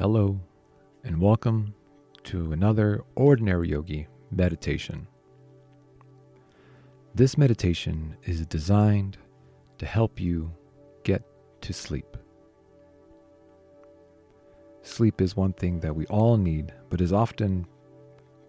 Hello, 0.00 0.40
and 1.04 1.20
welcome 1.20 1.74
to 2.24 2.52
another 2.52 3.04
Ordinary 3.16 3.68
Yogi 3.68 4.08
meditation. 4.30 5.06
This 7.14 7.36
meditation 7.36 8.16
is 8.22 8.46
designed 8.46 9.18
to 9.76 9.84
help 9.84 10.18
you 10.18 10.52
get 11.04 11.22
to 11.60 11.74
sleep. 11.74 12.16
Sleep 14.80 15.20
is 15.20 15.36
one 15.36 15.52
thing 15.52 15.80
that 15.80 15.94
we 15.94 16.06
all 16.06 16.38
need, 16.38 16.72
but 16.88 17.02
is 17.02 17.12
often 17.12 17.66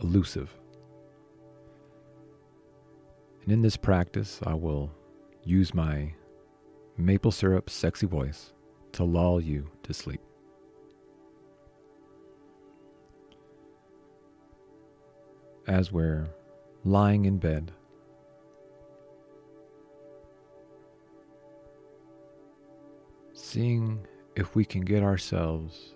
elusive. 0.00 0.56
And 3.42 3.50
in 3.50 3.62
this 3.62 3.76
practice, 3.76 4.38
I 4.46 4.54
will 4.54 4.92
use 5.42 5.74
my 5.74 6.14
maple 6.96 7.32
syrup 7.32 7.68
sexy 7.68 8.06
voice 8.06 8.52
to 8.92 9.02
lull 9.02 9.40
you 9.40 9.72
to 9.82 9.92
sleep. 9.92 10.20
As 15.66 15.92
we're 15.92 16.26
lying 16.84 17.24
in 17.24 17.38
bed. 17.38 17.72
Seeing 23.32 24.06
if 24.36 24.54
we 24.54 24.64
can 24.64 24.82
get 24.82 25.02
ourselves 25.02 25.94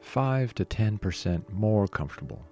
5 0.00 0.54
to 0.54 0.64
10% 0.64 1.50
more 1.50 1.86
comfortable. 1.86 2.44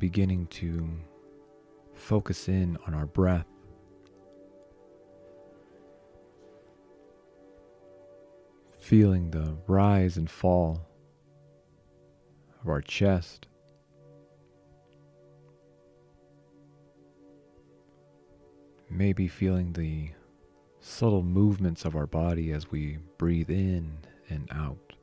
Beginning 0.00 0.46
to 0.46 0.88
focus 1.94 2.48
in 2.48 2.78
on 2.86 2.94
our 2.94 3.04
breath. 3.04 3.46
Feeling 8.80 9.30
the 9.30 9.56
rise 9.68 10.16
and 10.16 10.28
fall 10.28 10.80
of 12.62 12.68
our 12.68 12.80
chest. 12.80 13.46
Maybe 18.88 19.28
feeling 19.28 19.74
the 19.74 20.10
subtle 20.80 21.22
movements 21.22 21.84
of 21.84 21.94
our 21.94 22.06
body 22.06 22.52
as 22.52 22.70
we 22.70 22.98
breathe 23.18 23.50
in 23.50 23.98
and 24.30 24.48
out. 24.50 24.94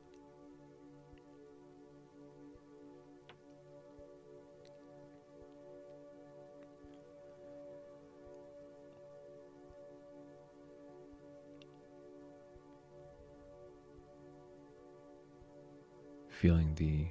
Feeling 16.38 16.72
the 16.76 17.04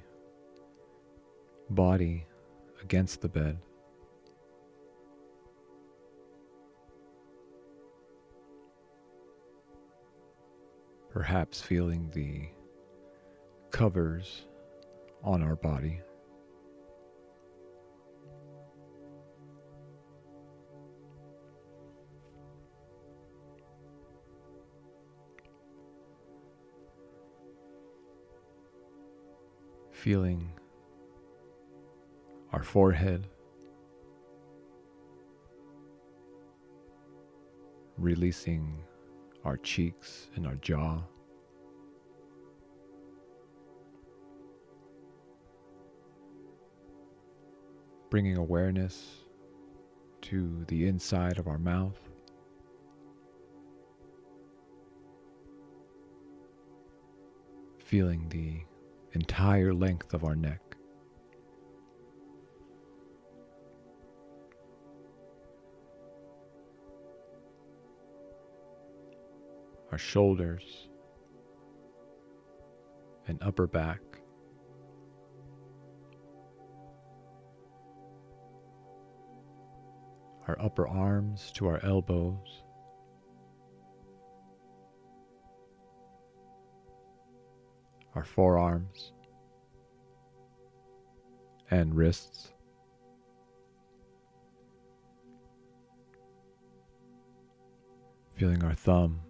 body 1.68 2.26
against 2.82 3.20
the 3.20 3.28
bed. 3.28 3.58
Perhaps 11.10 11.60
feeling 11.60 12.08
the 12.14 12.48
covers 13.70 14.46
on 15.22 15.42
our 15.42 15.56
body. 15.56 16.00
Feeling 29.98 30.48
our 32.52 32.62
forehead, 32.62 33.26
releasing 37.96 38.78
our 39.44 39.56
cheeks 39.56 40.28
and 40.36 40.46
our 40.46 40.54
jaw. 40.56 41.00
Bringing 48.08 48.36
awareness 48.36 49.24
to 50.22 50.64
the 50.68 50.86
inside 50.86 51.38
of 51.38 51.48
our 51.48 51.58
mouth. 51.58 51.98
Feeling 57.80 58.28
the 58.28 58.67
entire 59.12 59.72
length 59.72 60.14
of 60.14 60.24
our 60.24 60.36
neck. 60.36 60.60
Our 69.90 69.98
shoulders 69.98 70.88
and 73.26 73.38
upper 73.42 73.66
back. 73.66 74.00
Our 80.46 80.56
upper 80.60 80.88
arms 80.88 81.52
to 81.52 81.66
our 81.66 81.84
elbows. 81.84 82.64
Our 88.18 88.24
forearms 88.24 89.12
and 91.70 91.94
wrists. 91.94 92.48
Feeling 98.36 98.64
our 98.64 98.74
thumb, 98.74 99.20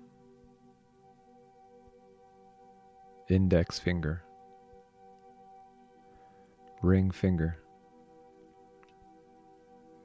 index 3.28 3.78
finger, 3.78 4.22
ring 6.82 7.10
finger, 7.10 7.58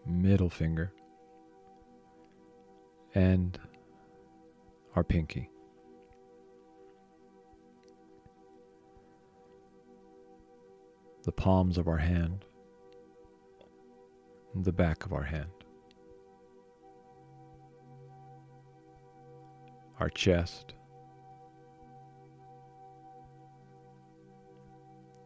middle 0.05 0.49
finger, 0.49 0.91
and 3.15 3.57
our 4.93 5.05
pinky. 5.05 5.52
The 11.23 11.31
palms 11.31 11.77
of 11.77 11.87
our 11.87 11.97
hand, 11.97 12.45
and 14.53 14.65
the 14.65 14.73
back 14.73 15.05
of 15.05 15.13
our 15.13 15.23
hand, 15.23 15.49
our 19.99 20.09
chest, 20.09 20.73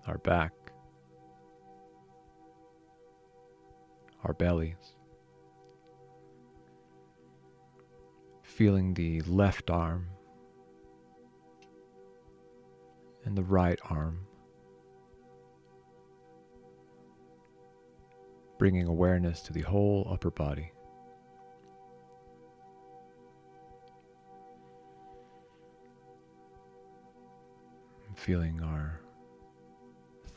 our 0.06 0.20
back, 0.20 0.54
our 4.24 4.34
bellies. 4.34 4.94
Feeling 8.44 8.94
the 8.96 9.22
left 9.22 9.70
arm 9.70 10.08
and 13.24 13.38
the 13.38 13.44
right 13.44 13.80
arm 13.84 14.26
bringing 18.58 18.88
awareness 18.88 19.42
to 19.42 19.54
the 19.54 19.62
whole 19.62 20.08
upper 20.12 20.32
body. 20.32 20.72
Feeling 28.16 28.62
our 28.64 29.00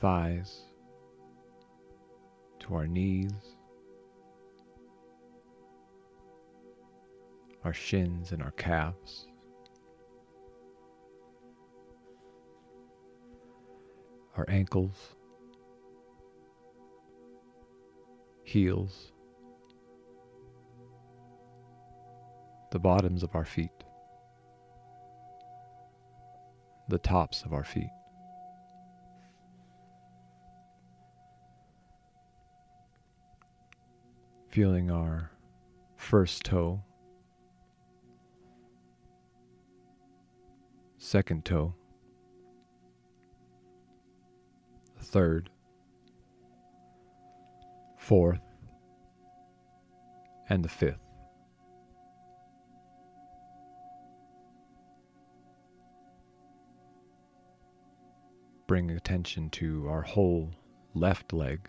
thighs 0.01 0.61
to 2.61 2.75
our 2.75 2.87
knees, 2.87 3.33
our 7.65 7.73
shins 7.73 8.33
and 8.33 8.43
our 8.43 8.53
calves. 8.53 9.27
Our 14.37 14.45
ankles, 14.49 15.17
heels, 18.51 19.13
the 22.73 22.81
bottoms 22.81 23.23
of 23.23 23.33
our 23.37 23.45
feet, 23.45 23.71
the 26.89 26.99
tops 26.99 27.45
of 27.45 27.53
our 27.53 27.63
feet. 27.63 27.93
Feeling 34.49 34.91
our 34.91 35.31
first 35.97 36.43
toe, 36.43 36.83
second 40.99 41.45
toe, 41.45 41.73
third 44.99 45.51
fourth, 48.11 48.41
and 50.49 50.65
the 50.65 50.69
fifth. 50.69 50.99
Bring 58.67 58.91
attention 58.91 59.49
to 59.51 59.87
our 59.89 60.03
whole 60.03 60.51
left 60.93 61.33
leg, 61.33 61.69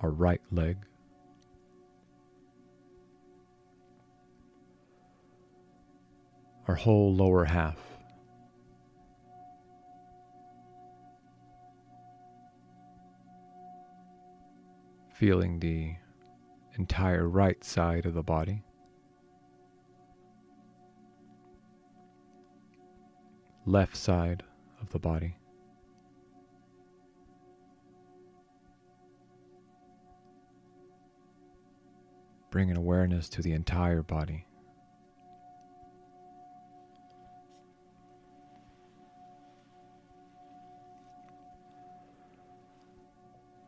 our 0.00 0.10
right 0.10 0.42
leg, 0.50 0.78
our 6.66 6.74
whole 6.74 7.14
lower 7.14 7.44
half. 7.44 7.91
Feeling 15.22 15.60
the 15.60 15.94
entire 16.76 17.28
right 17.28 17.62
side 17.62 18.06
of 18.06 18.14
the 18.14 18.24
body. 18.24 18.64
Left 23.64 23.96
side 23.96 24.42
of 24.80 24.90
the 24.90 24.98
body. 24.98 25.36
Bringing 32.50 32.76
awareness 32.76 33.28
to 33.28 33.42
the 33.42 33.52
entire 33.52 34.02
body. 34.02 34.44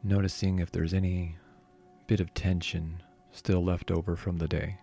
Noticing 0.03 0.59
if 0.59 0.73
there's 0.73 0.93
any 0.93 1.37
bit 2.07 2.21
of 2.21 2.35
tension 2.35 3.03
still 3.33 3.65
left 3.65 3.91
over 3.91 4.17
from 4.17 4.39
the 4.39 4.49
day. 4.49 4.79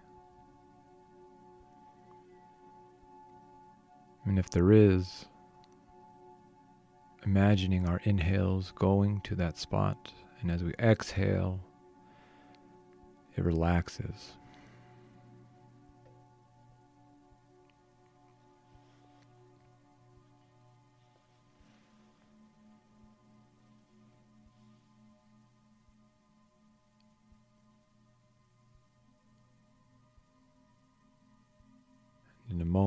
And 4.26 4.38
if 4.38 4.50
there 4.50 4.72
is, 4.72 5.26
imagining 7.24 7.88
our 7.88 8.02
inhales 8.04 8.72
going 8.76 9.22
to 9.22 9.36
that 9.36 9.58
spot, 9.58 10.12
and 10.42 10.52
as 10.52 10.64
we 10.64 10.74
exhale, 10.80 11.60
it 13.36 13.44
relaxes. 13.44 14.34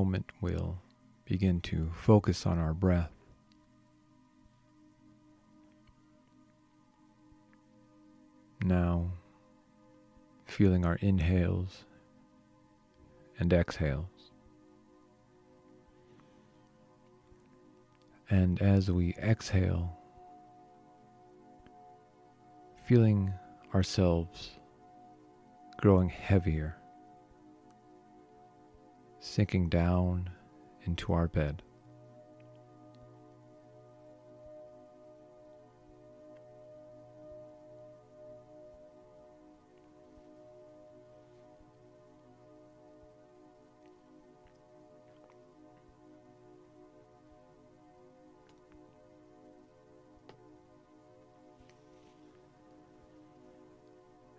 Moment, 0.05 0.31
we'll 0.39 0.77
begin 1.25 1.59
to 1.59 1.89
focus 1.95 2.45
on 2.45 2.59
our 2.59 2.75
breath. 2.75 3.09
Now, 8.63 9.09
feeling 10.45 10.85
our 10.85 10.97
inhales 10.97 11.85
and 13.39 13.51
exhales. 13.51 14.05
And 18.29 18.61
as 18.61 18.91
we 18.91 19.15
exhale, 19.15 19.97
feeling 22.87 23.33
ourselves 23.73 24.51
growing 25.77 26.09
heavier, 26.09 26.77
sinking 29.25 29.67
down 29.67 30.29
into 30.85 31.11
our 31.11 31.27
bed. 31.27 31.63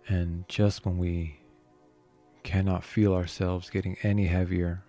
And 0.08 0.48
just 0.48 0.86
when 0.86 0.98
we 0.98 1.40
cannot 2.56 2.82
feel 2.82 3.12
ourselves 3.12 3.68
getting 3.68 3.98
any 4.02 4.24
heavier, 4.24 4.82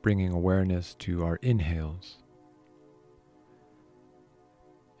bringing 0.00 0.32
awareness 0.32 0.94
to 0.94 1.22
our 1.22 1.36
inhales. 1.42 2.16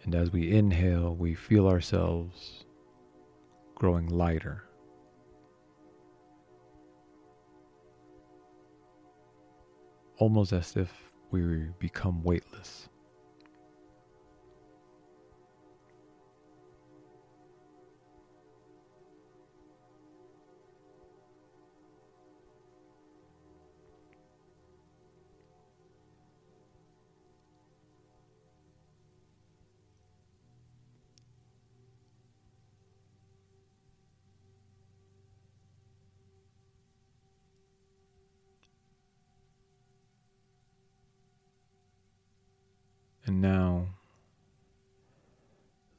And 0.02 0.14
as 0.14 0.30
we 0.30 0.54
inhale, 0.54 1.16
we 1.16 1.34
feel 1.34 1.66
ourselves 1.66 2.66
growing 3.74 4.08
lighter. 4.08 4.64
Almost 10.18 10.52
as 10.52 10.76
if 10.76 10.92
we 11.30 11.68
become 11.78 12.22
weightless. 12.22 12.90
Now, 43.44 43.88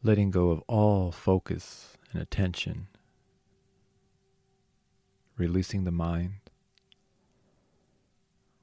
letting 0.01 0.31
go 0.31 0.49
of 0.49 0.63
all 0.67 1.11
focus 1.11 1.95
and 2.11 2.19
attention, 2.19 2.87
releasing 5.37 5.83
the 5.83 5.91
mind, 5.91 6.49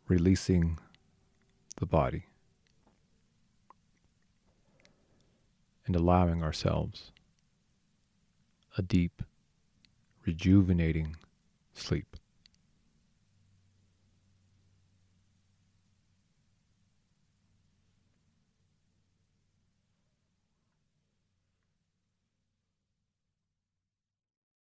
releasing 0.08 0.78
the 1.78 1.86
body, 1.86 2.24
and 5.86 5.94
allowing 5.94 6.42
ourselves 6.42 7.12
a 8.76 8.82
deep, 8.82 9.22
rejuvenating 10.26 11.14
sleep. 11.72 12.16